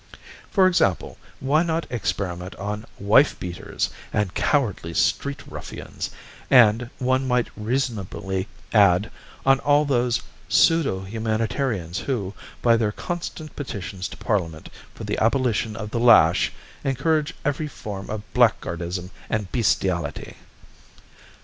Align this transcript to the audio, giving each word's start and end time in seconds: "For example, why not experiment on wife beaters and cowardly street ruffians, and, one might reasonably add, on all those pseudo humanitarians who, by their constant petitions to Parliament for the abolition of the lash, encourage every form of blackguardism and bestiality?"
"For 0.49 0.65
example, 0.65 1.19
why 1.39 1.61
not 1.61 1.85
experiment 1.91 2.55
on 2.55 2.87
wife 2.97 3.39
beaters 3.39 3.91
and 4.11 4.33
cowardly 4.33 4.95
street 4.95 5.43
ruffians, 5.45 6.09
and, 6.49 6.89
one 6.97 7.27
might 7.27 7.49
reasonably 7.55 8.47
add, 8.73 9.11
on 9.45 9.59
all 9.59 9.85
those 9.85 10.19
pseudo 10.49 11.01
humanitarians 11.03 11.99
who, 11.99 12.33
by 12.63 12.77
their 12.77 12.91
constant 12.91 13.55
petitions 13.55 14.07
to 14.07 14.17
Parliament 14.17 14.69
for 14.95 15.03
the 15.03 15.19
abolition 15.23 15.75
of 15.75 15.91
the 15.91 15.99
lash, 15.99 16.51
encourage 16.83 17.35
every 17.45 17.67
form 17.67 18.09
of 18.09 18.23
blackguardism 18.33 19.11
and 19.29 19.51
bestiality?" 19.51 20.35